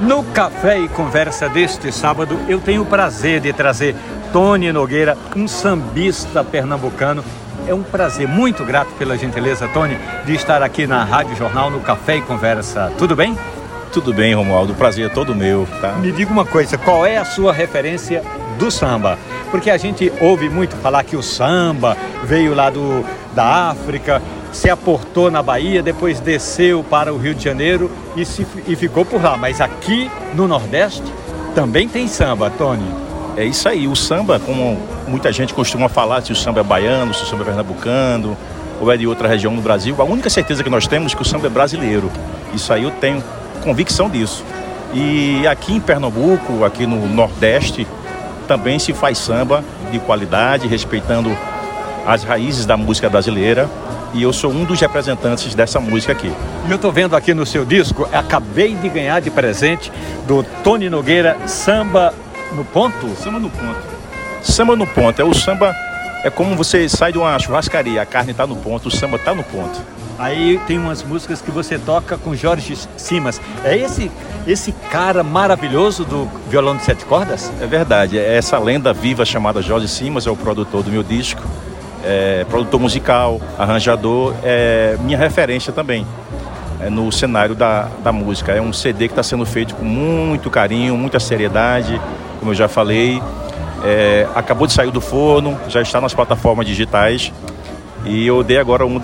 No 0.00 0.22
Café 0.32 0.78
e 0.78 0.88
Conversa 0.88 1.48
deste 1.48 1.90
sábado, 1.90 2.38
eu 2.48 2.60
tenho 2.60 2.82
o 2.82 2.86
prazer 2.86 3.40
de 3.40 3.52
trazer 3.52 3.96
Tony 4.32 4.72
Nogueira, 4.72 5.18
um 5.34 5.48
sambista 5.48 6.44
pernambucano. 6.44 7.24
É 7.66 7.74
um 7.74 7.82
prazer 7.82 8.28
muito 8.28 8.64
grato 8.64 8.92
pela 8.92 9.18
gentileza, 9.18 9.66
Tony, 9.68 9.98
de 10.24 10.34
estar 10.34 10.62
aqui 10.62 10.86
na 10.86 11.02
Rádio 11.02 11.34
Jornal 11.34 11.68
no 11.68 11.80
Café 11.80 12.18
e 12.18 12.22
Conversa. 12.22 12.92
Tudo 12.96 13.16
bem? 13.16 13.36
Tudo 13.92 14.14
bem, 14.14 14.34
Romualdo. 14.34 14.72
O 14.72 14.76
prazer 14.76 15.06
é 15.06 15.08
todo 15.08 15.34
meu, 15.34 15.66
tá? 15.80 15.94
Me 15.94 16.12
diga 16.12 16.30
uma 16.32 16.44
coisa, 16.44 16.78
qual 16.78 17.04
é 17.04 17.18
a 17.18 17.24
sua 17.24 17.52
referência 17.52 18.22
do 18.56 18.70
samba? 18.70 19.18
Porque 19.50 19.70
a 19.70 19.76
gente 19.76 20.12
ouve 20.20 20.48
muito 20.48 20.76
falar 20.76 21.02
que 21.04 21.16
o 21.16 21.22
samba 21.22 21.96
veio 22.24 22.54
lá 22.54 22.70
do, 22.70 23.04
da 23.34 23.70
África, 23.70 24.22
se 24.52 24.68
aportou 24.68 25.30
na 25.30 25.42
Bahia, 25.42 25.82
depois 25.82 26.20
desceu 26.20 26.84
para 26.84 27.12
o 27.12 27.16
Rio 27.16 27.34
de 27.34 27.44
Janeiro 27.44 27.90
e, 28.16 28.24
se, 28.24 28.46
e 28.66 28.76
ficou 28.76 29.04
por 29.04 29.22
lá. 29.22 29.36
Mas 29.36 29.60
aqui 29.60 30.10
no 30.34 30.46
Nordeste 30.46 31.04
também 31.54 31.88
tem 31.88 32.06
samba, 32.06 32.50
Tony. 32.50 32.86
É 33.36 33.44
isso 33.44 33.68
aí. 33.68 33.86
O 33.86 33.96
samba, 33.96 34.38
como 34.38 34.78
muita 35.06 35.32
gente 35.32 35.54
costuma 35.54 35.88
falar, 35.88 36.22
se 36.22 36.32
o 36.32 36.36
samba 36.36 36.60
é 36.60 36.64
baiano, 36.64 37.14
se 37.14 37.22
o 37.22 37.26
samba 37.26 37.42
é 37.42 37.46
pernambucano 37.46 38.36
ou 38.80 38.90
é 38.90 38.96
de 38.96 39.06
outra 39.06 39.28
região 39.28 39.54
do 39.54 39.60
Brasil, 39.60 39.94
a 39.98 40.04
única 40.04 40.30
certeza 40.30 40.64
que 40.64 40.70
nós 40.70 40.86
temos 40.86 41.12
é 41.12 41.16
que 41.16 41.22
o 41.22 41.24
samba 41.24 41.46
é 41.46 41.50
brasileiro. 41.50 42.10
Isso 42.54 42.72
aí 42.72 42.84
eu 42.84 42.90
tenho 42.90 43.22
convicção 43.62 44.08
disso. 44.08 44.44
E 44.92 45.46
aqui 45.46 45.72
em 45.72 45.80
Pernambuco, 45.80 46.64
aqui 46.64 46.86
no 46.86 47.06
Nordeste, 47.06 47.86
também 48.50 48.80
se 48.80 48.92
faz 48.92 49.16
samba 49.16 49.62
de 49.92 50.00
qualidade, 50.00 50.66
respeitando 50.66 51.30
as 52.04 52.24
raízes 52.24 52.66
da 52.66 52.76
música 52.76 53.08
brasileira. 53.08 53.70
E 54.12 54.24
eu 54.24 54.32
sou 54.32 54.50
um 54.50 54.64
dos 54.64 54.80
representantes 54.80 55.54
dessa 55.54 55.78
música 55.78 56.10
aqui. 56.10 56.32
Eu 56.68 56.74
estou 56.74 56.90
vendo 56.90 57.14
aqui 57.14 57.32
no 57.32 57.46
seu 57.46 57.64
disco, 57.64 58.08
acabei 58.12 58.74
de 58.74 58.88
ganhar 58.88 59.20
de 59.20 59.30
presente 59.30 59.92
do 60.26 60.42
Tony 60.64 60.90
Nogueira 60.90 61.36
Samba 61.46 62.12
no 62.52 62.64
Ponto. 62.64 63.14
Samba 63.14 63.38
no 63.38 63.48
Ponto. 63.48 63.82
Samba 64.42 64.74
no 64.74 64.86
Ponto. 64.88 65.22
É 65.22 65.24
o 65.24 65.32
samba, 65.32 65.72
é 66.22 66.30
como 66.30 66.54
você 66.54 66.88
sai 66.88 67.12
de 67.12 67.18
uma 67.18 67.38
churrascaria, 67.38 68.02
a 68.02 68.06
carne 68.06 68.32
está 68.32 68.46
no 68.46 68.56
ponto, 68.56 68.88
o 68.88 68.90
samba 68.90 69.16
está 69.16 69.34
no 69.34 69.42
ponto. 69.42 69.80
Aí 70.18 70.60
tem 70.66 70.78
umas 70.78 71.02
músicas 71.02 71.40
que 71.40 71.50
você 71.50 71.78
toca 71.78 72.18
com 72.18 72.34
Jorge 72.34 72.76
Simas. 72.96 73.40
É 73.64 73.76
esse 73.76 74.10
esse 74.46 74.72
cara 74.90 75.22
maravilhoso 75.22 76.04
do 76.04 76.28
violão 76.48 76.76
de 76.76 76.82
sete 76.82 77.04
cordas? 77.04 77.50
É 77.60 77.66
verdade. 77.66 78.18
É 78.18 78.36
essa 78.36 78.58
lenda 78.58 78.92
viva 78.92 79.24
chamada 79.24 79.62
Jorge 79.62 79.88
Simas 79.88 80.26
é 80.26 80.30
o 80.30 80.36
produtor 80.36 80.82
do 80.82 80.90
meu 80.90 81.02
disco. 81.02 81.42
É 82.04 82.44
produtor 82.48 82.80
musical, 82.80 83.40
arranjador, 83.58 84.34
é 84.42 84.96
minha 85.00 85.18
referência 85.18 85.72
também 85.72 86.06
é 86.80 86.88
no 86.88 87.12
cenário 87.12 87.54
da, 87.54 87.88
da 88.02 88.10
música. 88.10 88.52
É 88.52 88.60
um 88.60 88.72
CD 88.72 89.06
que 89.06 89.12
está 89.12 89.22
sendo 89.22 89.44
feito 89.44 89.74
com 89.74 89.84
muito 89.84 90.50
carinho, 90.50 90.96
muita 90.96 91.20
seriedade, 91.20 92.00
como 92.38 92.50
eu 92.50 92.54
já 92.54 92.68
falei. 92.68 93.22
É, 93.82 94.26
acabou 94.34 94.66
de 94.66 94.72
sair 94.72 94.90
do 94.90 95.00
forno, 95.00 95.58
já 95.68 95.80
está 95.80 96.00
nas 96.00 96.14
plataformas 96.14 96.66
digitais. 96.66 97.32
E 98.04 98.26
eu 98.26 98.42
dei 98.42 98.58
agora 98.58 98.86
um, 98.86 99.00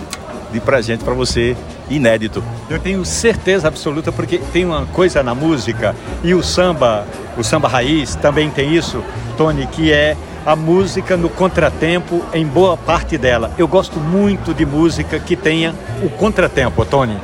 de 0.52 0.60
presente 0.60 1.04
para 1.04 1.14
você, 1.14 1.56
inédito. 1.90 2.42
Eu 2.68 2.78
tenho 2.78 3.04
certeza 3.04 3.68
absoluta, 3.68 4.10
porque 4.10 4.38
tem 4.52 4.64
uma 4.64 4.86
coisa 4.86 5.22
na 5.22 5.34
música, 5.34 5.94
e 6.22 6.34
o 6.34 6.42
samba, 6.42 7.06
o 7.36 7.44
samba 7.44 7.68
raiz 7.68 8.14
também 8.16 8.50
tem 8.50 8.74
isso, 8.74 9.02
Tony, 9.36 9.66
que 9.66 9.92
é 9.92 10.16
a 10.44 10.54
música 10.54 11.16
no 11.16 11.28
contratempo 11.28 12.24
em 12.32 12.46
boa 12.46 12.76
parte 12.76 13.18
dela. 13.18 13.50
Eu 13.58 13.66
gosto 13.66 13.98
muito 13.98 14.54
de 14.54 14.64
música 14.64 15.18
que 15.18 15.36
tenha 15.36 15.74
o 16.02 16.08
contratempo, 16.08 16.84
Tony. 16.84 17.16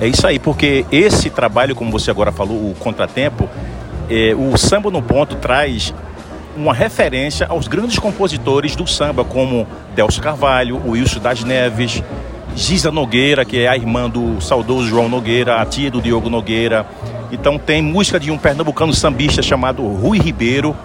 É 0.00 0.08
isso 0.08 0.26
aí, 0.26 0.38
porque 0.38 0.84
esse 0.90 1.30
trabalho, 1.30 1.74
como 1.74 1.90
você 1.90 2.10
agora 2.10 2.32
falou, 2.32 2.56
o 2.56 2.74
contratempo, 2.78 3.48
é, 4.10 4.34
o 4.34 4.56
samba 4.58 4.90
no 4.90 5.00
ponto 5.00 5.36
traz 5.36 5.94
uma 6.56 6.72
referência 6.72 7.46
aos 7.48 7.68
grandes 7.68 7.98
compositores 7.98 8.76
do 8.76 8.86
samba, 8.86 9.24
como 9.24 9.66
Delcio 9.94 10.22
Carvalho, 10.22 10.80
Wilson 10.86 11.20
das 11.20 11.42
Neves, 11.44 12.02
Giza 12.54 12.90
Nogueira, 12.90 13.44
que 13.44 13.58
é 13.60 13.68
a 13.68 13.76
irmã 13.76 14.08
do 14.08 14.40
saudoso 14.40 14.88
João 14.88 15.08
Nogueira, 15.08 15.60
a 15.60 15.66
tia 15.66 15.90
do 15.90 16.00
Diogo 16.00 16.30
Nogueira. 16.30 16.86
Então 17.32 17.58
tem 17.58 17.82
música 17.82 18.20
de 18.20 18.30
um 18.30 18.38
pernambucano 18.38 18.92
sambista 18.92 19.42
chamado 19.42 19.82
Rui 19.86 20.18
Ribeiro, 20.18 20.76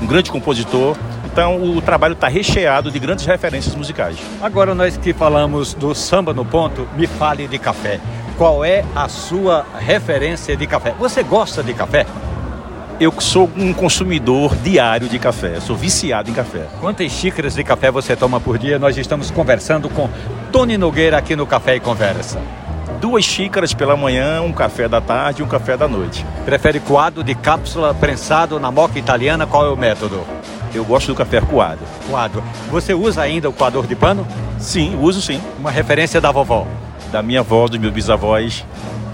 um 0.00 0.06
grande 0.06 0.30
compositor. 0.30 0.96
Então 1.30 1.62
o 1.62 1.82
trabalho 1.82 2.14
está 2.14 2.28
recheado 2.28 2.90
de 2.90 2.98
grandes 2.98 3.26
referências 3.26 3.74
musicais. 3.74 4.16
Agora 4.40 4.74
nós 4.74 4.96
que 4.96 5.12
falamos 5.12 5.74
do 5.74 5.94
samba 5.94 6.32
no 6.32 6.44
ponto, 6.44 6.88
me 6.96 7.06
fale 7.06 7.46
de 7.46 7.58
café. 7.58 8.00
Qual 8.38 8.64
é 8.64 8.84
a 8.94 9.08
sua 9.08 9.66
referência 9.78 10.56
de 10.56 10.66
café? 10.66 10.94
Você 10.98 11.22
gosta 11.22 11.62
de 11.62 11.74
café? 11.74 12.06
Eu 13.00 13.12
sou 13.20 13.48
um 13.56 13.72
consumidor 13.72 14.56
diário 14.56 15.08
de 15.08 15.18
café, 15.18 15.60
sou 15.60 15.76
viciado 15.76 16.30
em 16.30 16.34
café. 16.34 16.66
Quantas 16.80 17.12
xícaras 17.12 17.54
de 17.54 17.62
café 17.62 17.90
você 17.90 18.16
toma 18.16 18.40
por 18.40 18.58
dia? 18.58 18.78
Nós 18.78 18.96
estamos 18.96 19.30
conversando 19.30 19.88
com 19.88 20.08
Tony 20.50 20.76
Nogueira 20.76 21.16
aqui 21.16 21.36
no 21.36 21.46
Café 21.46 21.76
e 21.76 21.80
Conversa. 21.80 22.40
Duas 23.00 23.24
xícaras 23.24 23.72
pela 23.72 23.96
manhã, 23.96 24.42
um 24.42 24.52
café 24.52 24.88
da 24.88 25.00
tarde 25.00 25.40
e 25.40 25.44
um 25.44 25.48
café 25.48 25.76
da 25.76 25.86
noite. 25.86 26.26
Prefere 26.44 26.80
coado 26.80 27.22
de 27.22 27.36
cápsula 27.36 27.94
prensado 27.94 28.58
na 28.58 28.72
moca 28.72 28.98
italiana? 28.98 29.46
Qual 29.46 29.64
é 29.64 29.70
o 29.70 29.76
método? 29.76 30.24
Eu 30.74 30.84
gosto 30.84 31.06
do 31.06 31.14
café 31.14 31.40
coado. 31.40 31.80
Coado. 32.10 32.42
Você 32.70 32.92
usa 32.92 33.22
ainda 33.22 33.48
o 33.48 33.52
coador 33.52 33.86
de 33.86 33.94
pano? 33.94 34.26
Sim, 34.58 34.98
uso 35.00 35.22
sim. 35.22 35.40
Uma 35.60 35.70
referência 35.70 36.20
da 36.20 36.32
vovó? 36.32 36.66
Da 37.12 37.22
minha 37.22 37.40
avó, 37.40 37.68
dos 37.68 37.78
meus 37.78 37.92
bisavós. 37.92 38.64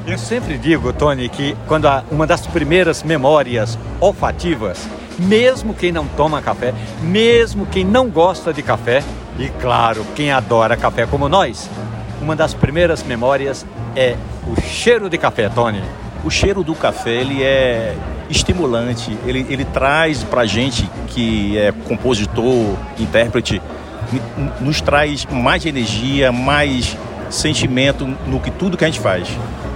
Eu 0.07 0.19
sempre 0.19 0.59
digo, 0.59 0.93
Tony, 0.93 1.31
que 1.31 1.57
quando 1.67 1.89
uma 2.11 2.27
das 2.27 2.47
primeiras 2.47 3.03
memórias 3.03 3.79
olfativas, 3.99 4.87
mesmo 5.19 5.73
quem 5.73 5.91
não 5.91 6.07
toma 6.07 6.43
café, 6.43 6.75
mesmo 7.01 7.65
quem 7.65 7.87
não 7.87 8.11
gosta 8.11 8.53
de 8.53 8.63
café, 8.63 9.03
e 9.39 9.49
claro, 9.49 10.05
quem 10.15 10.31
adora 10.31 10.77
café 10.77 11.07
como 11.07 11.27
nós, 11.27 11.71
uma 12.21 12.37
das 12.37 12.53
primeiras 12.53 13.03
memórias 13.03 13.65
é 13.97 14.15
o 14.47 14.61
cheiro 14.61 15.09
de 15.09 15.17
café, 15.17 15.49
Tony. 15.49 15.83
O 16.23 16.31
cheiro 16.31 16.63
do 16.63 16.75
café, 16.75 17.15
ele 17.15 17.43
é 17.43 17.97
estimulante, 18.29 19.17
ele, 19.25 19.47
ele 19.49 19.65
traz 19.65 20.23
pra 20.23 20.45
gente 20.45 20.89
que 21.07 21.57
é 21.57 21.73
compositor, 21.73 22.77
intérprete, 22.99 23.61
nos 24.61 24.83
traz 24.83 25.25
mais 25.25 25.65
energia, 25.65 26.31
mais 26.31 26.95
sentimento 27.31 28.07
no 28.27 28.41
que 28.41 28.51
tudo 28.51 28.77
que 28.77 28.85
a 28.85 28.89
gente 28.89 29.01
faz. 29.01 29.29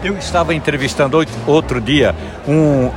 Eu 0.02 0.16
estava 0.16 0.54
entrevistando 0.54 1.18
outro 1.46 1.80
dia 1.80 2.14
um 2.46 2.90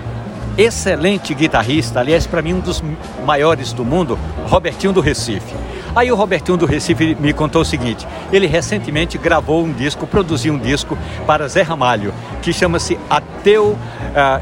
excelente 0.58 1.34
guitarrista, 1.34 2.00
aliás, 2.00 2.28
para 2.28 2.42
mim 2.42 2.54
um 2.54 2.60
dos 2.60 2.84
maiores 3.26 3.74
do 3.74 3.86
mundo, 3.86 4.18
Robertinho 4.48 4.94
do 4.94 5.02
Recife. 5.02 5.56
Aí 5.96 6.12
o 6.12 6.16
Robertinho 6.16 6.58
do 6.58 6.66
Recife 6.66 7.16
me 7.20 7.34
contou 7.34 7.62
o 7.62 7.66
seguinte: 7.66 8.08
ele 8.32 8.48
recentemente 8.48 9.18
gravou 9.18 9.64
um 9.64 9.74
disco, 9.74 10.08
produziu 10.08 10.54
um 10.54 10.60
disco 10.60 10.98
para 11.26 11.48
Zé 11.48 11.62
Ramalho, 11.62 12.14
que 12.42 12.54
chama-se 12.54 12.98
Ateu, 13.10 13.72
uh, 13.72 13.78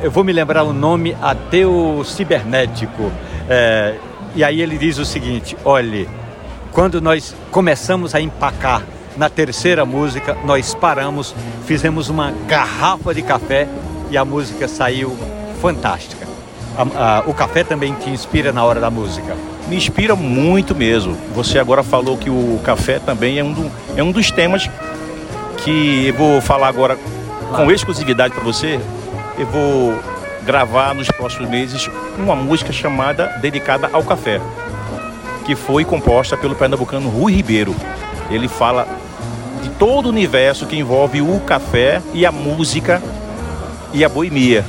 eu 0.04 0.12
vou 0.12 0.24
me 0.24 0.32
lembrar 0.32 0.64
o 0.64 0.74
nome, 0.74 1.16
Ateu 1.22 2.04
Cibernético. 2.06 3.04
Uh, 3.04 4.00
e 4.36 4.44
aí 4.44 4.62
ele 4.62 4.78
diz 4.78 5.00
o 5.00 5.06
seguinte: 5.06 5.58
olhe, 5.66 6.08
quando 6.72 7.02
nós 7.02 7.36
começamos 7.52 8.14
a 8.14 8.22
empacar 8.22 8.84
na 9.20 9.30
terceira 9.30 9.86
música, 9.86 10.38
nós 10.46 10.74
paramos, 10.74 11.36
fizemos 11.66 12.08
uma 12.08 12.32
garrafa 12.48 13.14
de 13.14 13.22
café 13.22 13.68
e 14.10 14.18
a 14.18 14.24
música 14.24 14.66
saiu 14.66 15.16
fantástica. 15.62 16.26
A, 16.78 17.18
a, 17.18 17.24
o 17.28 17.34
café 17.34 17.66
também 17.66 17.94
te 17.96 18.10
inspira 18.10 18.54
na 18.54 18.64
hora 18.64 18.80
da 18.80 18.90
música? 18.90 19.36
Me 19.68 19.76
inspira 19.76 20.16
muito 20.16 20.74
mesmo. 20.74 21.18
Você 21.36 21.60
agora 21.60 21.84
falou 21.84 22.18
que 22.18 22.30
o 22.30 22.62
café 22.64 22.98
também 22.98 23.38
é 23.38 23.44
um, 23.44 23.52
do, 23.52 23.70
é 23.98 24.02
um 24.02 24.10
dos 24.10 24.32
temas 24.32 24.70
que 25.58 26.08
eu 26.08 26.14
vou 26.14 26.40
falar 26.40 26.70
agora 26.70 26.98
com 27.54 27.70
exclusividade 27.70 28.34
para 28.34 28.44
você. 28.44 28.80
Eu 29.38 29.48
vou 29.48 30.00
gravar 30.46 30.96
nos 30.96 31.12
próximos 31.12 31.50
meses 31.50 31.90
uma 32.18 32.38
música 32.38 32.72
chamada 32.72 33.38
dedicada 33.42 33.90
ao 33.92 34.02
café, 34.02 34.40
que 35.46 35.58
foi 35.58 35.84
composta 35.84 36.38
pelo 36.38 36.56
pernambucano 36.56 37.10
Rui 37.10 37.34
Ribeiro. 37.34 37.76
Ele 38.32 38.48
fala 38.48 38.88
de 39.62 39.70
todo 39.72 40.08
o 40.08 40.10
universo 40.10 40.66
que 40.66 40.78
envolve 40.78 41.22
o 41.22 41.40
café 41.42 42.02
e 42.14 42.26
a 42.26 42.32
música 42.32 43.02
e 43.94 44.04
a 44.04 44.10
boemia. 44.10 44.64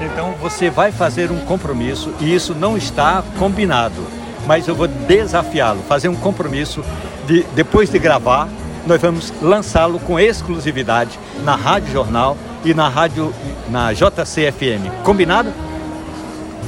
Então 0.00 0.34
você 0.40 0.70
vai 0.70 0.90
fazer 0.90 1.30
um 1.30 1.38
compromisso 1.40 2.12
e 2.20 2.34
isso 2.34 2.54
não 2.54 2.76
está 2.76 3.22
combinado, 3.38 4.06
mas 4.46 4.66
eu 4.66 4.74
vou 4.74 4.88
desafiá-lo, 4.88 5.82
fazer 5.88 6.08
um 6.08 6.16
compromisso 6.16 6.84
de 7.26 7.44
depois 7.54 7.90
de 7.90 7.98
gravar, 7.98 8.48
nós 8.86 9.00
vamos 9.00 9.32
lançá-lo 9.40 9.98
com 10.00 10.18
exclusividade 10.18 11.18
na 11.42 11.54
Rádio 11.54 11.92
Jornal 11.92 12.36
e 12.64 12.74
na 12.74 12.88
rádio 12.88 13.32
na 13.70 13.92
JCFM. 13.92 14.90
Combinado? 15.02 15.52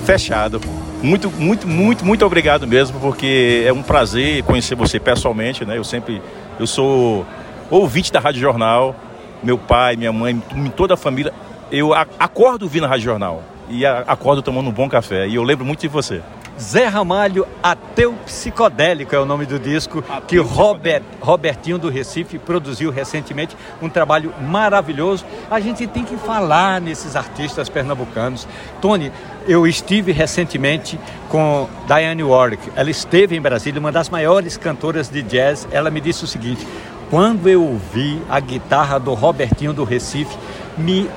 Fechado. 0.05 0.61
Muito, 1.03 1.31
muito, 1.31 1.69
muito, 1.69 2.05
muito 2.07 2.25
obrigado 2.25 2.67
mesmo, 2.67 2.99
porque 3.01 3.65
é 3.67 3.73
um 3.73 3.83
prazer 3.83 4.43
conhecer 4.45 4.75
você 4.75 4.99
pessoalmente, 4.99 5.65
né? 5.65 5.77
Eu 5.77 5.85
sempre 5.85 6.23
Eu 6.59 6.67
sou 6.67 7.27
ouvinte 7.71 8.13
da 8.13 8.21
Rádio 8.21 8.41
Jornal. 8.41 8.95
Meu 9.43 9.59
pai, 9.59 9.97
minha 9.97 10.13
mãe, 10.13 10.41
toda 10.77 10.95
a 10.95 10.97
família. 10.97 11.33
Eu 11.71 11.93
acordo 11.93 12.63
ouvindo 12.63 12.85
a 12.85 12.89
Rádio 12.89 13.05
Jornal 13.05 13.43
e 13.69 13.85
acordo 13.85 14.43
tomando 14.43 14.69
um 14.69 14.73
bom 14.73 14.89
café. 14.89 15.27
E 15.27 15.35
eu 15.35 15.43
lembro 15.43 15.65
muito 15.65 15.81
de 15.81 15.89
você. 15.89 16.23
Zé 16.59 16.87
Ramalho, 16.87 17.47
Ateu 17.63 18.15
Psicodélico 18.25 19.15
é 19.15 19.19
o 19.19 19.27
nome 19.27 19.45
do 19.45 19.59
disco 19.59 20.03
Ateu 20.09 20.23
que 20.27 20.39
Robert, 20.39 21.03
Robertinho 21.21 21.77
do 21.77 21.91
Recife 21.91 22.39
produziu 22.39 22.91
recentemente. 22.91 23.55
Um 23.83 23.91
trabalho 23.91 24.33
maravilhoso. 24.41 25.27
A 25.51 25.61
gente 25.61 25.87
tem 25.87 26.03
que 26.03 26.17
falar 26.17 26.81
nesses 26.81 27.15
artistas 27.15 27.69
pernambucanos. 27.69 28.49
Tony, 28.81 29.13
eu 29.47 29.67
estive 29.67 30.13
recentemente 30.13 30.99
com 31.29 31.69
Diane 31.87 32.23
Warwick. 32.23 32.71
Ela 32.75 32.91
esteve 32.91 33.37
em 33.37 33.41
Brasília, 33.41 33.79
uma 33.79 33.93
das 33.93 34.09
maiores 34.09 34.57
cantoras 34.57 35.11
de 35.11 35.23
jazz. 35.23 35.69
Ela 35.71 35.91
me 35.91 36.01
disse 36.01 36.25
o 36.25 36.27
seguinte: 36.27 36.67
quando 37.11 37.49
eu 37.49 37.63
ouvi 37.63 38.21
a 38.29 38.41
guitarra 38.41 38.99
do 38.99 39.15
Robertinho 39.15 39.73
do 39.73 39.85
Recife, 39.85 40.37
me 40.77 41.09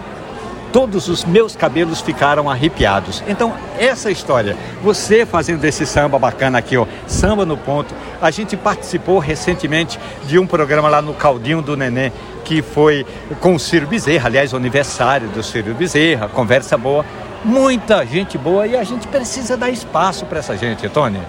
todos 0.72 1.08
os 1.08 1.26
meus 1.26 1.56
cabelos 1.56 2.02
ficaram 2.02 2.50
arrepiados. 2.50 3.24
Então, 3.28 3.54
essa 3.78 4.12
história, 4.12 4.56
você 4.84 5.26
fazendo 5.26 5.64
esse 5.66 5.86
samba 5.86 6.20
bacana 6.20 6.60
aqui, 6.60 6.78
ó, 6.78 6.86
samba 7.08 7.46
no 7.46 7.58
ponto. 7.58 7.94
A 8.22 8.30
gente 8.32 8.56
participou 8.56 9.20
recentemente 9.20 10.00
de 10.28 10.38
um 10.38 10.46
programa 10.46 10.88
lá 10.88 11.02
no 11.02 11.14
Caldinho 11.14 11.62
do 11.62 11.76
Neném, 11.76 12.12
que 12.46 12.62
foi 12.62 13.06
com 13.40 13.56
o 13.56 13.60
Ciro 13.60 13.88
Bezerra, 13.88 14.28
aliás, 14.28 14.54
o 14.54 14.58
aniversário 14.58 15.28
do 15.30 15.44
Ciro 15.44 15.74
Bezerra, 15.74 16.28
conversa 16.28 16.78
boa, 16.78 17.06
muita 17.44 18.06
gente 18.06 18.38
boa 18.38 18.68
e 18.68 18.76
a 18.76 18.84
gente 18.84 19.08
precisa 19.08 19.56
dar 19.56 19.70
espaço 19.70 20.26
para 20.26 20.40
essa 20.40 20.56
gente, 20.58 20.88
Tony. 20.90 21.20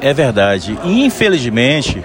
É 0.00 0.12
verdade. 0.12 0.78
Infelizmente, 0.84 2.02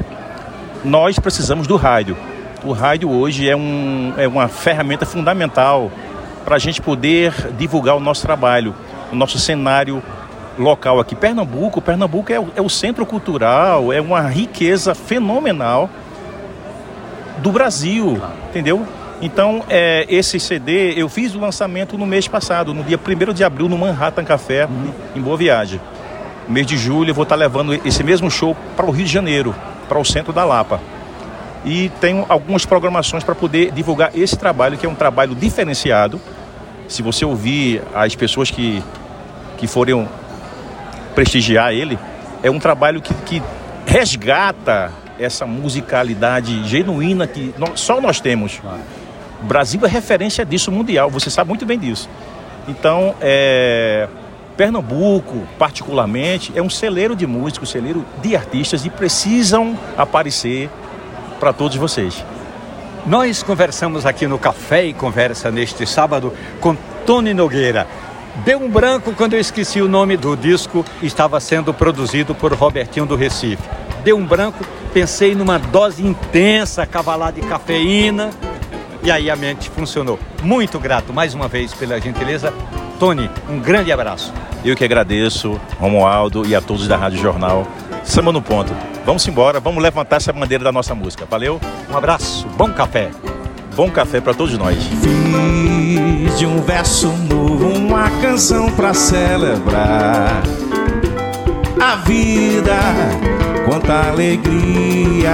nós 0.84 1.20
precisamos 1.20 1.68
do 1.68 1.76
rádio. 1.76 2.18
O 2.64 2.72
rádio 2.74 3.10
hoje 3.10 3.50
é, 3.50 3.56
um, 3.56 4.14
é 4.18 4.28
uma 4.28 4.48
ferramenta 4.48 5.06
fundamental 5.06 5.92
para 6.46 6.56
a 6.56 6.60
gente 6.60 6.82
poder 6.82 7.34
divulgar 7.58 7.96
o 7.96 8.00
nosso 8.00 8.22
trabalho, 8.22 8.76
o 9.12 9.16
nosso 9.16 9.40
cenário 9.40 10.02
local 10.58 11.00
aqui. 11.00 11.16
Pernambuco, 11.16 11.82
Pernambuco 11.82 12.32
é 12.32 12.40
o, 12.40 12.48
é 12.56 12.62
o 12.62 12.70
centro 12.70 13.06
cultural, 13.06 13.92
é 13.92 14.02
uma 14.02 14.22
riqueza 14.22 14.94
fenomenal 14.94 15.90
do 17.40 17.52
Brasil, 17.52 18.22
entendeu? 18.50 18.86
Então, 19.22 19.64
é, 19.70 20.06
esse 20.10 20.40
CD, 20.40 20.94
eu 21.00 21.08
fiz 21.08 21.36
o 21.36 21.40
lançamento 21.40 21.98
no 21.98 22.06
mês 22.06 22.28
passado, 22.28 22.74
no 22.74 22.84
dia 22.84 22.98
1 22.98 23.34
de 23.34 23.44
abril, 23.44 23.70
no 23.70 23.78
Manhattan 23.78 24.24
Café, 24.24 24.66
uhum. 24.66 24.92
em 25.16 25.22
Boa 25.22 25.38
Viagem. 25.38 25.80
No 26.48 26.54
mês 26.54 26.66
de 26.66 26.76
julho, 26.76 27.12
eu 27.12 27.16
vou 27.16 27.24
estar 27.24 27.36
levando 27.36 27.74
esse 27.86 28.04
mesmo 28.04 28.32
show 28.32 28.58
para 28.76 28.86
o 28.86 28.92
Rio 28.92 29.06
de 29.06 29.12
Janeiro, 29.12 29.56
para 29.92 30.00
o 30.00 30.06
centro 30.06 30.32
da 30.32 30.46
Lapa. 30.46 30.80
E 31.66 31.92
tenho 32.00 32.26
algumas 32.30 32.66
programações 32.66 33.26
para 33.26 33.36
poder 33.36 33.72
divulgar 33.72 34.18
esse 34.18 34.38
trabalho, 34.38 34.78
que 34.78 34.86
é 34.86 34.90
um 34.90 34.96
trabalho 34.96 35.36
diferenciado. 35.36 36.20
Se 36.88 37.02
você 37.02 37.26
ouvir 37.26 37.84
as 37.94 38.16
pessoas 38.16 38.50
que, 38.50 38.82
que 39.58 39.68
forem 39.68 40.08
prestigiar 41.14 41.74
ele, 41.74 42.00
é 42.42 42.50
um 42.50 42.58
trabalho 42.58 43.02
que, 43.02 43.14
que 43.26 43.44
resgata 43.86 44.94
essa 45.20 45.46
musicalidade 45.46 46.64
genuína 46.64 47.28
que 47.28 47.54
nós, 47.58 47.82
só 47.82 48.00
nós 48.00 48.22
temos. 48.22 48.62
O 49.44 49.46
Brasil 49.46 49.82
é 49.84 49.90
referência 49.90 50.46
disso 50.46 50.72
mundial, 50.72 51.10
você 51.10 51.30
sabe 51.30 51.50
muito 51.50 51.66
bem 51.66 51.78
disso. 51.78 52.10
Então, 52.66 53.14
é, 53.20 54.08
Pernambuco, 54.52 55.48
particularmente, 55.58 56.52
é 56.56 56.62
um 56.62 56.70
celeiro 56.70 57.16
de 57.16 57.26
músicos, 57.26 57.70
celeiro 57.70 58.06
de 58.22 58.36
artistas 58.36 58.86
e 58.86 58.90
precisam 58.90 59.78
aparecer 59.98 60.70
para 61.40 61.52
todos 61.52 61.78
vocês. 61.78 62.24
Nós 63.06 63.42
conversamos 63.42 64.06
aqui 64.06 64.28
no 64.28 64.38
Café 64.38 64.86
e 64.86 64.94
Conversa 64.94 65.50
neste 65.50 65.88
sábado 65.88 66.32
com 66.60 66.76
Tony 67.06 67.34
Nogueira. 67.34 67.88
Deu 68.46 68.60
um 68.60 68.70
branco 68.70 69.14
quando 69.14 69.34
eu 69.34 69.40
esqueci 69.40 69.82
o 69.82 69.88
nome 69.88 70.16
do 70.16 70.38
disco, 70.38 70.86
estava 71.02 71.40
sendo 71.40 71.74
produzido 71.74 72.36
por 72.36 72.54
Robertinho 72.54 73.06
do 73.06 73.16
Recife. 73.16 73.64
Deu 74.04 74.18
um 74.18 74.26
branco, 74.26 74.64
pensei 74.94 75.34
numa 75.34 75.58
dose 75.58 76.06
intensa, 76.06 76.86
cavalada 76.86 77.42
de 77.42 77.48
cafeína, 77.48 78.30
e 79.04 79.12
aí 79.12 79.30
a 79.30 79.36
mente 79.36 79.70
funcionou. 79.70 80.20
Muito 80.44 80.80
grato 80.80 81.12
mais 81.12 81.34
uma 81.34 81.48
vez 81.48 81.74
pela 81.74 82.00
gentileza. 82.00 82.54
Tony, 83.02 83.28
um 83.50 83.60
grande 83.60 83.92
abraço. 83.92 84.32
Eu 84.64 84.76
que 84.76 84.86
agradeço, 84.86 85.60
Romualdo 85.80 86.46
e 86.46 86.54
a 86.54 86.62
todos 86.62 86.88
da 86.88 86.96
Rádio 86.96 87.20
Jornal. 87.20 87.66
Samba 88.04 88.32
no 88.32 88.44
ponto. 88.44 88.72
Vamos 89.04 89.28
embora, 89.28 89.60
vamos 89.60 89.82
levantar 89.82 90.18
essa 90.18 90.32
bandeira 90.32 90.64
da 90.64 90.72
nossa 90.72 90.94
música. 90.94 91.26
Valeu? 91.28 91.60
Um 91.90 91.98
abraço, 91.98 92.48
bom 92.50 92.72
café. 92.72 93.10
Bom 93.76 93.90
café 93.90 94.22
para 94.22 94.36
todos 94.36 94.56
nós. 94.56 94.78
Fiz 94.84 96.38
de 96.38 96.46
um 96.46 96.62
verso 96.62 97.08
novo 97.08 97.70
uma 97.70 98.08
canção 98.22 98.70
para 98.70 98.94
celebrar 98.94 100.44
a 101.82 101.96
vida. 102.06 102.78
Quanta 103.66 104.10
alegria 104.10 105.32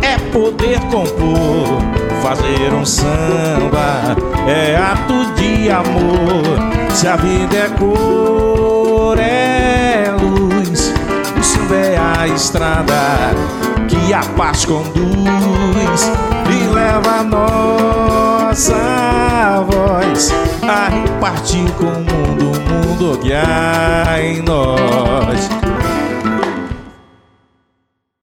é 0.00 0.16
poder 0.30 0.78
compor, 0.82 1.82
fazer 2.28 2.74
um 2.74 2.84
samba 2.84 4.14
é 4.46 4.76
ato 4.76 5.32
de 5.34 5.70
amor. 5.70 6.42
Se 6.90 7.08
a 7.08 7.16
vida 7.16 7.56
é 7.56 7.68
cor, 7.78 9.18
é 9.18 10.12
luz 10.20 10.92
é 11.72 11.98
a 11.98 12.26
estrada 12.26 12.94
que 13.88 14.12
a 14.12 14.20
paz 14.36 14.64
conduz 14.64 16.12
e 16.50 16.74
leva 16.74 17.20
a 17.20 17.24
nossa 17.24 18.74
voz 19.70 20.32
a 20.62 20.88
repartir 20.88 21.70
com 21.72 21.86
o 21.86 22.00
mundo, 22.00 22.52
o 22.52 22.60
mundo 22.60 23.18
que 23.18 23.32
há 23.32 24.18
em 24.20 24.42
nós. 24.42 25.48